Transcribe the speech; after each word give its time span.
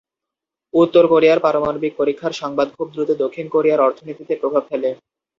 উত্তর 0.73 1.03
কোরিয়ার 1.07 1.39
পারমাণবিক 1.39 1.93
পরীক্ষার 1.97 2.33
সংবাদ 2.41 2.67
খুব 2.75 2.87
দ্রুত 2.93 3.09
দক্ষিণ 3.23 3.45
কোরিয়ার 3.49 3.85
অর্থনীতিতে 3.87 4.33
প্রভাবে 4.41 4.67
ফেলে। 4.69 4.89